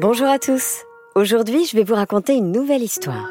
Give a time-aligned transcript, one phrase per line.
[0.00, 0.84] Bonjour à tous.
[1.16, 3.30] Aujourd'hui, je vais vous raconter une nouvelle histoire,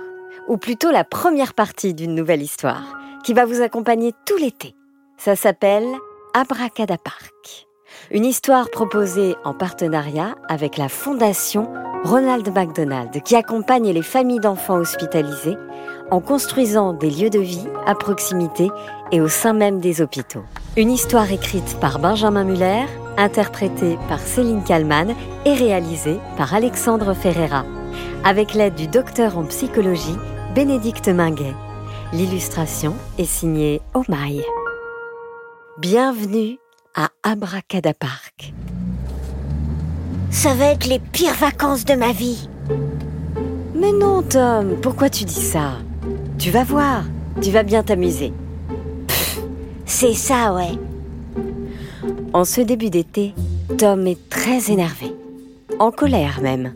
[0.49, 4.75] ou plutôt la première partie d'une nouvelle histoire, qui va vous accompagner tout l'été.
[5.17, 5.87] Ça s'appelle
[6.33, 7.67] Abracadapark.
[8.11, 11.71] Une histoire proposée en partenariat avec la Fondation
[12.03, 15.55] Ronald McDonald, qui accompagne les familles d'enfants hospitalisés
[16.11, 18.69] en construisant des lieux de vie à proximité
[19.13, 20.43] et au sein même des hôpitaux.
[20.75, 22.83] Une histoire écrite par Benjamin Muller,
[23.17, 25.13] interprétée par Céline Kallmann
[25.45, 27.65] et réalisée par Alexandre Ferreira,
[28.23, 30.15] avec l'aide du docteur en psychologie
[30.55, 31.55] Bénédicte Minguet.
[32.13, 34.43] L'illustration est signée Omaï.
[35.77, 36.57] Bienvenue
[36.95, 38.53] à Abracadapark.
[40.31, 42.49] Ça va être les pires vacances de ma vie.
[43.75, 45.73] Mais non, Tom, pourquoi tu dis ça?
[46.39, 47.03] Tu vas voir,
[47.41, 48.33] tu vas bien t'amuser.
[49.85, 50.77] C'est ça, ouais.
[52.33, 53.33] En ce début d'été,
[53.77, 55.15] Tom est très énervé,
[55.79, 56.73] en colère même,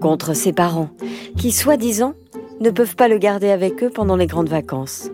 [0.00, 0.90] contre ses parents,
[1.36, 2.14] qui, soi-disant,
[2.60, 5.10] ne peuvent pas le garder avec eux pendant les grandes vacances.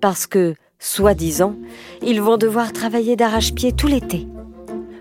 [0.00, 1.56] Parce que, soi-disant,
[2.02, 4.28] ils vont devoir travailler d'arrache-pied tout l'été.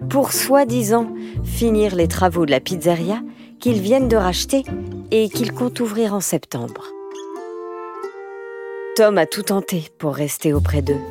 [0.09, 1.07] Pour, soi-disant,
[1.43, 3.21] finir les travaux de la pizzeria
[3.59, 4.63] qu'ils viennent de racheter
[5.11, 6.87] et qu'ils comptent ouvrir en septembre.
[8.95, 11.01] Tom a tout tenté pour rester auprès d'eux.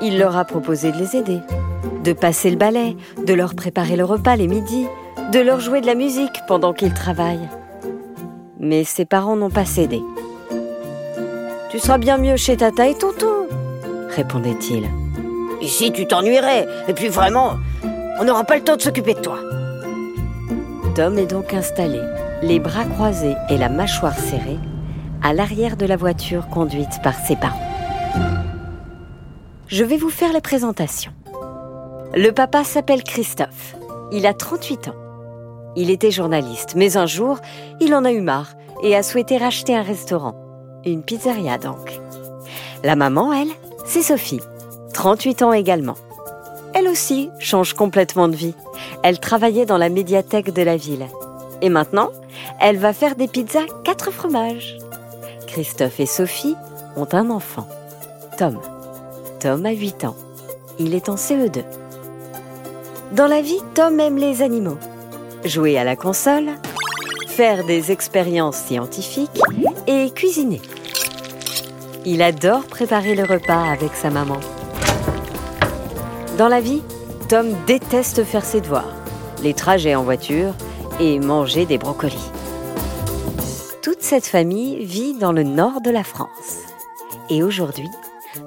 [0.00, 1.40] Il leur a proposé de les aider,
[2.02, 4.86] de passer le balai, de leur préparer le repas les midis,
[5.32, 7.48] de leur jouer de la musique pendant qu'ils travaillent.
[8.58, 10.02] Mais ses parents n'ont pas cédé.
[11.70, 13.48] Tu seras bien mieux chez Tata et Tonton,
[14.10, 14.84] répondait-il.
[15.60, 16.66] Ici, tu t'ennuierais.
[16.88, 17.54] Et puis vraiment,
[18.20, 19.38] on n'aura pas le temps de s'occuper de toi.
[20.94, 22.00] Tom est donc installé,
[22.42, 24.58] les bras croisés et la mâchoire serrée,
[25.22, 27.63] à l'arrière de la voiture conduite par ses parents.
[29.66, 31.12] Je vais vous faire les présentations.
[32.14, 33.74] Le papa s'appelle Christophe.
[34.12, 34.94] Il a 38 ans.
[35.74, 37.38] Il était journaliste, mais un jour,
[37.80, 40.34] il en a eu marre et a souhaité racheter un restaurant.
[40.84, 41.98] Une pizzeria donc.
[42.84, 43.48] La maman, elle,
[43.86, 44.42] c'est Sophie,
[44.92, 45.96] 38 ans également.
[46.74, 48.54] Elle aussi change complètement de vie.
[49.02, 51.06] Elle travaillait dans la médiathèque de la ville.
[51.62, 52.10] Et maintenant,
[52.60, 54.76] elle va faire des pizzas quatre fromages.
[55.46, 56.56] Christophe et Sophie
[56.96, 57.66] ont un enfant,
[58.36, 58.60] Tom.
[59.44, 60.16] Tom a 8 ans.
[60.78, 61.64] Il est en CE2.
[63.12, 64.78] Dans la vie, Tom aime les animaux.
[65.44, 66.52] Jouer à la console,
[67.28, 69.42] faire des expériences scientifiques
[69.86, 70.62] et cuisiner.
[72.06, 74.40] Il adore préparer le repas avec sa maman.
[76.38, 76.80] Dans la vie,
[77.28, 78.94] Tom déteste faire ses devoirs,
[79.42, 80.54] les trajets en voiture
[81.00, 82.30] et manger des brocolis.
[83.82, 86.62] Toute cette famille vit dans le nord de la France.
[87.28, 87.90] Et aujourd'hui,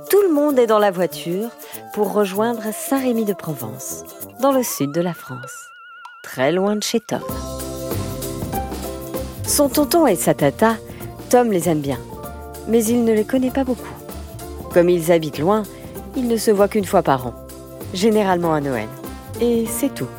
[0.09, 1.49] tout le monde est dans la voiture
[1.93, 4.03] pour rejoindre Saint-Rémy-de-Provence,
[4.41, 5.69] dans le sud de la France,
[6.23, 7.21] très loin de chez Tom.
[9.45, 10.75] Son tonton et sa tata,
[11.29, 11.99] Tom les aime bien,
[12.67, 13.95] mais il ne les connaît pas beaucoup.
[14.73, 15.63] Comme ils habitent loin,
[16.17, 17.33] ils ne se voient qu'une fois par an,
[17.93, 18.89] généralement à Noël.
[19.39, 20.09] Et c'est tout.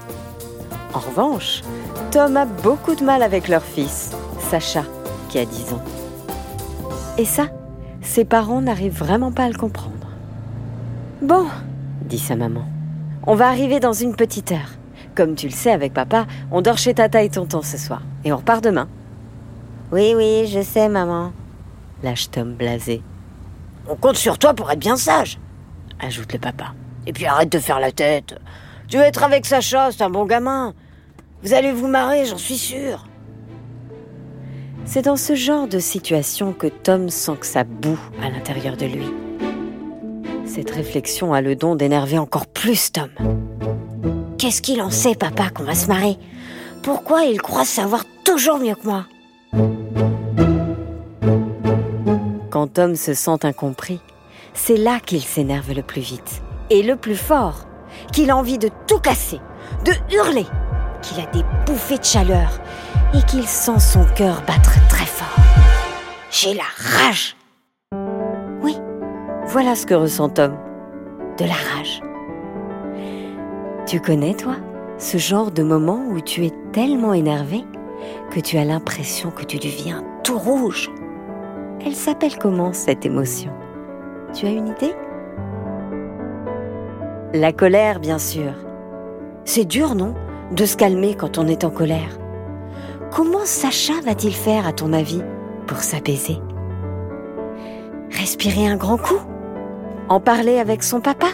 [0.95, 1.63] En revanche,
[2.11, 4.13] Tom a beaucoup de mal avec leur fils,
[4.51, 4.85] Sacha,
[5.29, 5.83] qui a 10 ans.
[7.19, 7.49] Et ça,
[8.19, 10.09] ses parents n'arrivent vraiment pas à le comprendre.
[11.23, 11.47] Bon,
[12.03, 12.65] dit sa maman,
[13.25, 14.73] on va arriver dans une petite heure.
[15.15, 18.33] Comme tu le sais avec papa, on dort chez tata et tonton ce soir, et
[18.33, 18.89] on repart demain.
[19.93, 21.31] Oui, oui, je sais, maman.
[22.03, 23.03] Lâche Tom blasé,
[23.89, 25.39] On compte sur toi pour être bien sage.
[26.01, 26.75] ajoute le papa.
[27.07, 28.35] Et puis arrête de faire la tête.
[28.89, 30.75] Tu veux être avec Sacha, c'est un bon gamin.
[31.45, 33.08] Vous allez vous marrer, j'en suis sûr.
[34.91, 38.87] C'est dans ce genre de situation que Tom sent que ça boue à l'intérieur de
[38.87, 39.13] lui.
[40.47, 43.11] Cette réflexion a le don d'énerver encore plus Tom.
[44.39, 46.17] Qu'est-ce qu'il en sait, papa, qu'on va se marrer?
[46.83, 49.05] Pourquoi il croit savoir toujours mieux que moi?
[52.49, 54.01] Quand Tom se sent incompris,
[54.55, 56.41] c'est là qu'il s'énerve le plus vite.
[56.71, 57.67] Et le plus fort,
[58.11, 59.41] qu'il a envie de tout casser,
[59.85, 60.47] de hurler,
[61.09, 62.61] qu'il a des bouffées de chaleur
[63.15, 65.43] et qu'il sent son cœur battre très fort.
[66.31, 67.37] J'ai la rage.
[68.63, 68.77] Oui,
[69.47, 70.57] voilà ce que ressent Tom.
[71.39, 72.03] De la rage.
[73.87, 74.57] Tu connais, toi,
[74.99, 77.65] ce genre de moment où tu es tellement énervé
[78.31, 80.91] que tu as l'impression que tu deviens tout rouge?
[81.85, 83.53] Elle s'appelle comment cette émotion?
[84.35, 84.95] Tu as une idée?
[87.33, 88.53] La colère, bien sûr.
[89.45, 90.15] C'est dur, non?
[90.53, 92.19] De se calmer quand on est en colère.
[93.11, 95.23] Comment Sacha va-t-il faire, à ton avis,
[95.67, 96.39] pour s'apaiser?
[98.11, 99.21] Respirer un grand coup?
[100.09, 101.29] En parler avec son papa?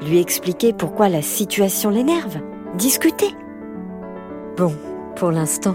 [0.00, 2.38] Lui expliquer pourquoi la situation l'énerve?
[2.76, 3.34] Discuter?
[4.56, 4.72] Bon,
[5.16, 5.74] pour l'instant,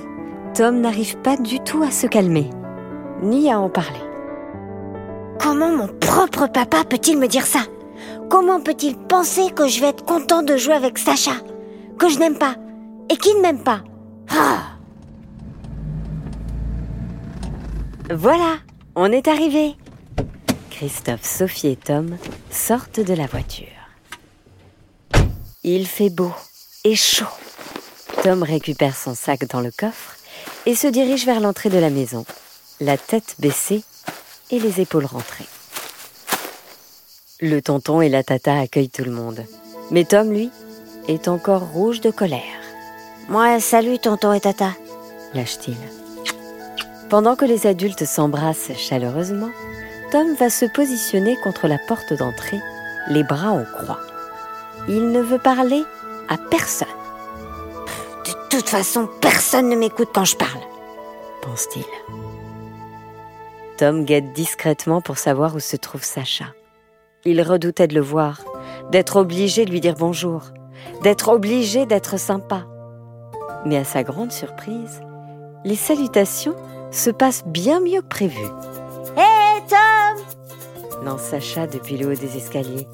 [0.54, 2.50] Tom n'arrive pas du tout à se calmer,
[3.22, 4.00] ni à en parler.
[5.42, 7.60] Comment mon propre papa peut-il me dire ça?
[8.30, 11.34] Comment peut-il penser que je vais être content de jouer avec Sacha?
[12.00, 12.56] Que je n'aime pas
[13.10, 13.82] Et qui ne m'aime pas
[14.30, 14.72] Ah
[18.14, 18.58] Voilà,
[18.96, 19.76] on est arrivé.
[20.70, 22.18] Christophe, Sophie et Tom
[22.52, 23.68] sortent de la voiture.
[25.64, 26.34] Il fait beau
[26.84, 27.26] et chaud.
[28.24, 30.16] Tom récupère son sac dans le coffre
[30.66, 32.26] et se dirige vers l'entrée de la maison,
[32.82, 33.84] la tête baissée
[34.52, 35.48] et les épaules rentrées.
[37.42, 39.44] Le tonton et la tata accueillent tout le monde.
[39.92, 40.52] Mais Tom, lui,
[41.08, 42.42] est encore rouge de colère.
[43.28, 44.72] Moi, salut tonton et tata.
[45.34, 45.78] Lâche-t-il.
[47.10, 49.50] Pendant que les adultes s'embrassent chaleureusement,
[50.12, 52.60] Tom va se positionner contre la porte d'entrée,
[53.10, 54.00] les bras en croix.
[54.88, 55.84] Il ne veut parler
[56.30, 56.88] à personne.
[58.26, 60.62] De toute façon, personne ne m'écoute quand je parle,
[61.42, 61.86] pense-t-il.
[63.78, 66.46] Tom guette discrètement pour savoir où se trouve Sacha.
[67.26, 68.42] Il redoutait de le voir,
[68.92, 70.44] d'être obligé de lui dire bonjour,
[71.02, 72.66] d'être obligé d'être sympa.
[73.66, 75.02] Mais à sa grande surprise,
[75.64, 76.56] les salutations
[76.92, 78.46] se passent bien mieux que prévu.
[79.18, 80.26] Hé hey, Tom
[81.04, 82.88] lance Sacha depuis le haut des escaliers.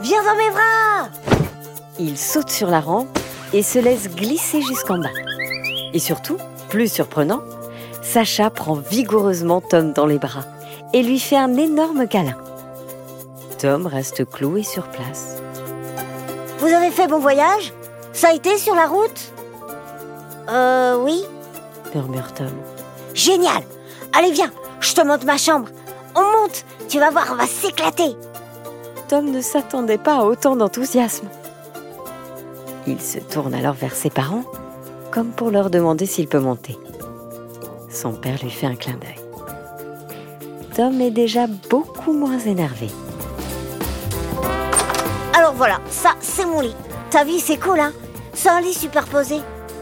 [0.00, 1.08] Viens dans mes bras
[1.98, 3.18] Il saute sur la rampe
[3.52, 5.08] et se laisse glisser jusqu'en bas.
[5.92, 6.36] Et surtout,
[6.68, 7.42] plus surprenant,
[8.02, 10.44] Sacha prend vigoureusement Tom dans les bras
[10.92, 12.36] et lui fait un énorme câlin.
[13.58, 15.42] Tom reste cloué sur place.
[16.58, 17.72] Vous avez fait bon voyage
[18.12, 19.32] Ça a été sur la route
[20.48, 21.22] Euh oui,
[21.94, 22.52] murmure Tom.
[23.14, 23.62] Génial
[24.16, 24.50] Allez viens,
[24.80, 25.68] je te montre ma chambre.
[26.14, 28.16] On monte, tu vas voir, on va s'éclater.
[29.08, 31.28] Tom ne s'attendait pas à autant d'enthousiasme.
[32.86, 34.44] Il se tourne alors vers ses parents,
[35.10, 36.78] comme pour leur demander s'il peut monter.
[37.90, 39.22] Son père lui fait un clin d'œil.
[40.74, 42.88] Tom est déjà beaucoup moins énervé.
[45.56, 46.76] Voilà, ça c'est mon lit.
[47.10, 47.92] Ta vie c'est cool hein?
[48.34, 49.36] C'est un lit superposé,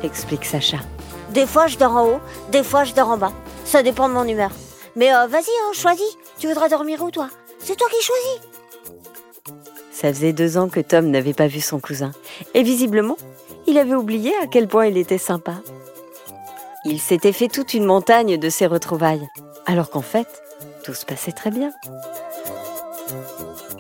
[0.05, 0.79] explique Sacha.
[1.31, 2.21] Des fois je dors en haut,
[2.53, 3.32] des fois je dors en bas.
[3.65, 4.50] Ça dépend de mon humeur.
[4.94, 6.17] Mais euh, vas-y, hein, choisis.
[6.38, 7.29] Tu voudras dormir où toi?
[7.59, 8.41] C'est toi qui choisis.
[9.91, 12.12] Ça faisait deux ans que Tom n'avait pas vu son cousin.
[12.53, 13.17] Et visiblement,
[13.67, 15.55] il avait oublié à quel point il était sympa.
[16.85, 19.27] Il s'était fait toute une montagne de ses retrouvailles,
[19.67, 20.29] alors qu'en fait,
[20.85, 21.73] tout se passait très bien.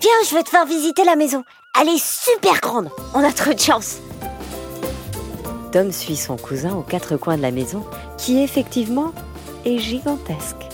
[0.00, 1.44] Viens, je vais te faire visiter la maison.
[1.80, 2.88] Elle est super grande.
[3.14, 3.96] On a trop de chance.
[5.72, 7.84] Tom suit son cousin aux quatre coins de la maison,
[8.16, 9.12] qui effectivement
[9.64, 10.68] est gigantesque.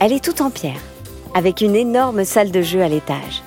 [0.00, 0.80] Elle est toute en pierre,
[1.34, 3.42] avec une énorme salle de jeu à l'étage.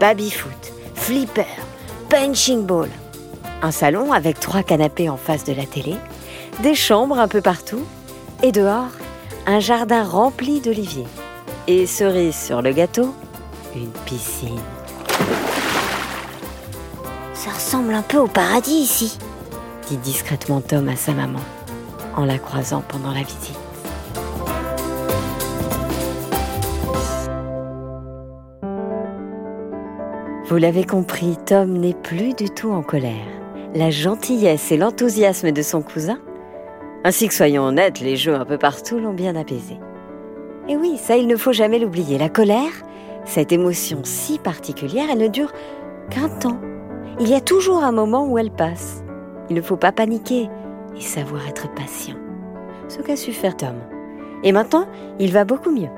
[0.00, 1.46] Baby-foot, flipper,
[2.10, 2.90] punching ball.
[3.62, 5.96] Un salon avec trois canapés en face de la télé,
[6.62, 7.84] des chambres un peu partout,
[8.42, 8.90] et dehors,
[9.46, 11.06] un jardin rempli d'oliviers.
[11.68, 13.14] Et cerise sur le gâteau,
[13.74, 14.60] une piscine.
[17.44, 19.18] Ça ressemble un peu au paradis ici,
[19.88, 21.40] dit discrètement Tom à sa maman,
[22.14, 23.58] en la croisant pendant la visite.
[30.46, 33.26] Vous l'avez compris, Tom n'est plus du tout en colère.
[33.74, 36.20] La gentillesse et l'enthousiasme de son cousin
[37.02, 39.80] ainsi que soyons honnêtes, les jeux un peu partout l'ont bien apaisé.
[40.68, 42.18] Et oui, ça il ne faut jamais l'oublier.
[42.18, 42.84] La colère,
[43.24, 45.52] cette émotion si particulière, elle ne dure
[46.08, 46.60] qu'un temps.
[47.20, 49.02] Il y a toujours un moment où elle passe.
[49.50, 50.48] Il ne faut pas paniquer
[50.96, 52.16] et savoir être patient.
[52.88, 53.76] Ce qu'a su faire Tom.
[54.42, 54.86] Et maintenant,
[55.18, 55.90] il va beaucoup mieux.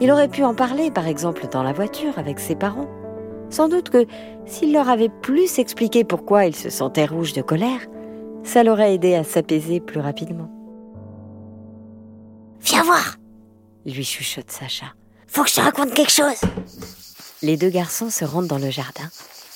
[0.00, 2.88] Il aurait pu en parler, par exemple, dans la voiture avec ses parents.
[3.50, 4.06] Sans doute que
[4.46, 7.80] s'il leur avait plus expliqué pourquoi il se sentait rouge de colère,
[8.42, 10.50] ça l'aurait aidé à s'apaiser plus rapidement.
[12.60, 13.16] Viens voir
[13.84, 14.86] lui chuchote Sacha.
[15.26, 16.40] Faut que je te raconte quelque chose
[17.42, 19.08] Les deux garçons se rendent dans le jardin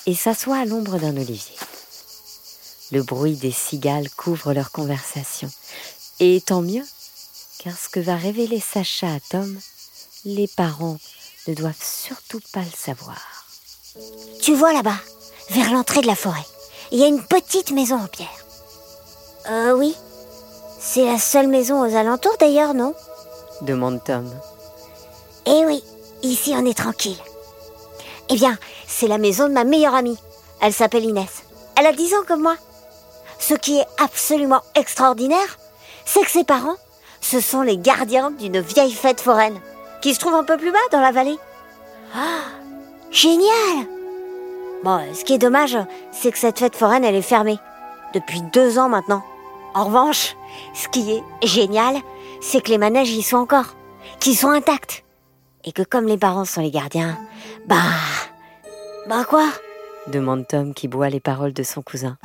[0.07, 1.55] et s'assoient à l'ombre d'un olivier.
[2.91, 5.51] Le bruit des cigales couvre leur conversation.
[6.19, 6.85] Et tant mieux,
[7.59, 9.59] car ce que va révéler Sacha à Tom,
[10.23, 10.97] les parents
[11.47, 13.45] ne doivent surtout pas le savoir.
[14.41, 14.99] Tu vois là-bas,
[15.49, 16.45] vers l'entrée de la forêt,
[16.91, 18.45] il y a une petite maison en pierre.
[19.49, 19.93] Euh oui.
[20.79, 22.93] C'est la seule maison aux alentours d'ailleurs, non?
[23.61, 24.29] Demande Tom.
[25.45, 25.83] Eh oui,
[26.21, 27.17] ici on est tranquille.
[28.29, 30.17] Eh bien, c'est la maison de ma meilleure amie.
[30.61, 31.43] Elle s'appelle Inès.
[31.77, 32.55] Elle a 10 ans comme moi.
[33.37, 35.59] Ce qui est absolument extraordinaire,
[36.05, 36.77] c'est que ses parents,
[37.21, 39.59] ce sont les gardiens d'une vieille fête foraine
[40.01, 41.37] qui se trouve un peu plus bas dans la vallée.
[42.15, 42.45] Ah,
[43.11, 43.85] génial
[44.83, 45.77] Bon, ce qui est dommage,
[46.11, 47.59] c'est que cette fête foraine, elle est fermée.
[48.13, 49.23] Depuis deux ans maintenant.
[49.73, 50.35] En revanche,
[50.73, 51.97] ce qui est génial,
[52.41, 53.75] c'est que les manèges y sont encore,
[54.19, 55.03] qu'ils sont intacts.
[55.65, 57.17] Et que comme les parents sont les gardiens,
[57.67, 57.75] bah...
[59.07, 59.47] Bah quoi
[60.07, 62.17] demande Tom qui boit les paroles de son cousin.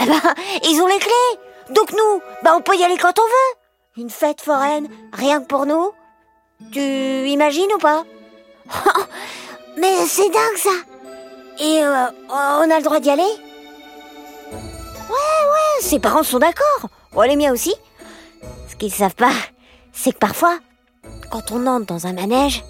[0.00, 0.20] Eh ben,
[0.64, 4.10] ils ont les clés Donc nous, bah on peut y aller quand on veut Une
[4.10, 5.92] fête foraine, rien que pour nous
[6.72, 6.80] Tu
[7.28, 8.04] imagines ou pas
[9.78, 10.70] Mais c'est dingue ça
[11.60, 13.22] Et euh, on a le droit d'y aller
[14.52, 16.90] Ouais, ouais, ses parents sont d'accord.
[17.14, 17.74] Oh, les miens aussi.
[18.68, 19.32] Ce qu'ils savent pas,
[19.92, 20.58] c'est que parfois,
[21.30, 22.64] quand on entre dans un manège,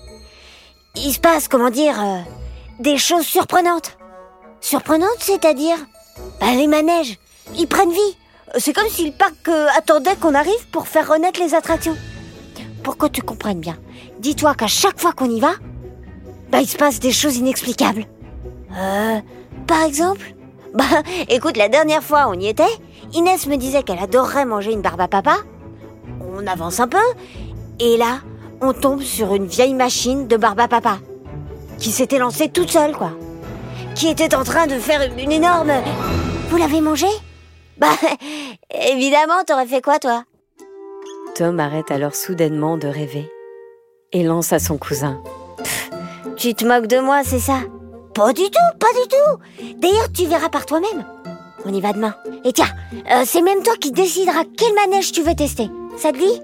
[0.95, 2.21] il se passe, comment dire, euh,
[2.78, 3.97] des choses surprenantes.
[4.61, 5.76] Surprenantes, c'est-à-dire
[6.40, 7.18] bah, Les manèges,
[7.56, 8.16] ils prennent vie.
[8.59, 11.97] C'est comme si le parc euh, attendait qu'on arrive pour faire renaître les attractions.
[12.83, 13.76] Pour que tu comprennes bien,
[14.21, 15.52] dis-toi qu'à chaque fois qu'on y va,
[16.50, 18.06] bah, il se passe des choses inexplicables.
[18.76, 19.21] Euh,
[19.66, 20.35] par exemple
[20.75, 20.85] Bah,
[21.30, 22.64] écoute, la dernière fois on y était,
[23.14, 25.37] Inès me disait qu'elle adorerait manger une barbe à papa.
[26.21, 26.99] On avance un peu,
[27.78, 28.21] et là,
[28.61, 30.99] on tombe sur une vieille machine de barbe à papa,
[31.78, 33.12] qui s'était lancée toute seule, quoi.
[33.95, 35.73] Qui était en train de faire une énorme...
[36.49, 37.06] Vous l'avez mangée
[37.78, 37.88] Bah,
[38.71, 40.25] évidemment, t'aurais fait quoi, toi?
[41.35, 43.30] Tom arrête alors soudainement de rêver
[44.12, 45.21] et lance à son cousin.
[46.37, 47.61] Tu te moques de moi, c'est ça?
[48.14, 51.04] Pas du tout, pas du tout D'ailleurs, tu verras par toi-même.
[51.64, 52.14] On y va demain.
[52.45, 52.68] Et tiens,
[53.11, 55.68] euh, c'est même toi qui décideras quel manège tu veux tester.
[55.99, 56.40] Ça te dit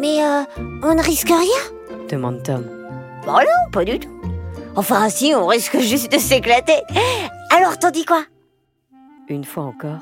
[0.00, 0.42] Mais euh,
[0.82, 2.06] on ne risque rien?
[2.08, 2.64] Demande Tom.
[3.26, 4.08] Bon non, pas du tout.
[4.76, 6.82] Enfin si, on risque juste de s'éclater.
[7.50, 8.24] Alors t'en dis quoi?
[9.28, 10.00] Une fois encore,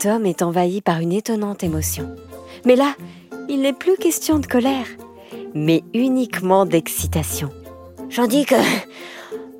[0.00, 2.14] Tom est envahi par une étonnante émotion.
[2.64, 2.94] Mais là,
[3.48, 4.86] il n'est plus question de colère,
[5.54, 7.50] mais uniquement d'excitation.
[8.08, 8.54] J'en dis que...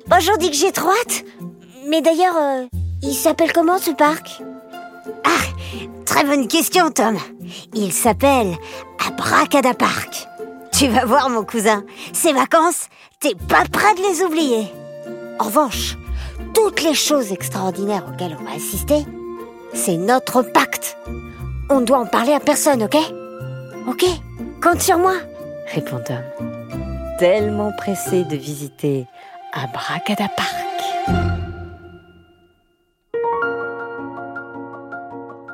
[0.07, 1.23] Bon, j'en dis que j'ai trop hâte.
[1.87, 2.65] Mais d'ailleurs, euh,
[3.01, 4.41] il s'appelle comment ce parc?
[5.23, 5.69] Ah,
[6.05, 7.17] très bonne question Tom.
[7.73, 8.55] Il s'appelle
[9.05, 10.27] Abracada Park.
[10.77, 12.87] Tu vas voir mon cousin, ces vacances,
[13.19, 14.71] t'es pas prêt de les oublier.
[15.39, 15.97] En revanche,
[16.53, 19.03] toutes les choses extraordinaires auxquelles on va assister,
[19.73, 20.95] c'est notre pacte.
[21.71, 22.95] On ne doit en parler à personne, ok?
[23.87, 24.05] Ok?
[24.61, 25.15] Compte sur moi
[25.73, 26.21] répond Tom,
[27.17, 29.07] tellement pressé de visiter
[29.53, 31.17] Abracada Park.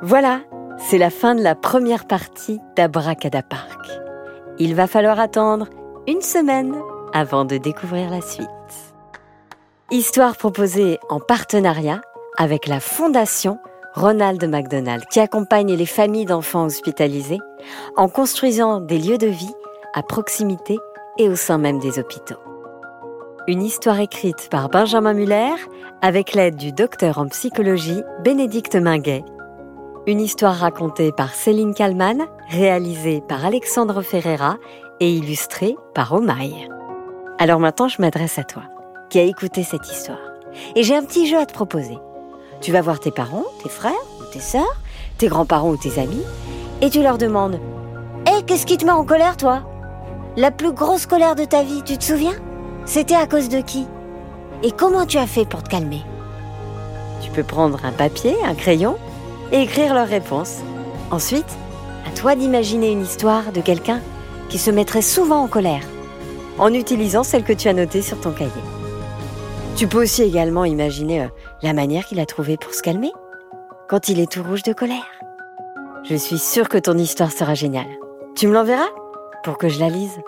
[0.02, 0.42] Voilà,
[0.76, 4.03] c'est la fin de la première partie d'Abracada Park.
[4.58, 5.66] Il va falloir attendre
[6.06, 6.74] une semaine
[7.12, 8.48] avant de découvrir la suite.
[9.90, 12.00] Histoire proposée en partenariat
[12.38, 13.58] avec la Fondation
[13.94, 17.40] Ronald McDonald qui accompagne les familles d'enfants hospitalisés
[17.96, 19.54] en construisant des lieux de vie
[19.92, 20.78] à proximité
[21.18, 22.38] et au sein même des hôpitaux.
[23.46, 25.54] Une histoire écrite par Benjamin Muller
[26.00, 29.24] avec l'aide du docteur en psychologie Bénédicte Minguet.
[30.06, 34.58] Une histoire racontée par Céline Kallmann, réalisée par Alexandre Ferreira
[35.00, 36.68] et illustrée par Omaï.
[37.38, 38.64] Alors maintenant, je m'adresse à toi,
[39.08, 40.18] qui as écouté cette histoire.
[40.76, 41.96] Et j'ai un petit jeu à te proposer.
[42.60, 44.76] Tu vas voir tes parents, tes frères ou tes sœurs,
[45.16, 46.24] tes grands-parents ou tes amis,
[46.82, 47.58] et tu leur demandes
[48.26, 49.62] Hé, qu'est-ce qui te met en colère, toi?
[50.36, 52.36] La plus grosse colère de ta vie, tu te souviens?
[52.84, 53.86] C'était à cause de qui?
[54.62, 56.02] Et comment tu as fait pour te calmer?
[57.22, 58.98] Tu peux prendre un papier, un crayon,
[59.52, 60.60] et écrire leurs réponses.
[61.10, 61.56] Ensuite,
[62.06, 64.00] à toi d'imaginer une histoire de quelqu'un
[64.48, 65.84] qui se mettrait souvent en colère,
[66.58, 68.50] en utilisant celle que tu as notée sur ton cahier.
[69.76, 71.28] Tu peux aussi également imaginer euh,
[71.62, 73.12] la manière qu'il a trouvée pour se calmer,
[73.88, 75.10] quand il est tout rouge de colère.
[76.04, 77.90] Je suis sûre que ton histoire sera géniale.
[78.36, 78.90] Tu me l'enverras
[79.42, 80.20] pour que je la lise.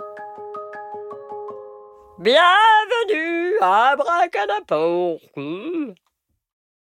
[2.18, 5.20] Bienvenue à Bracadapour.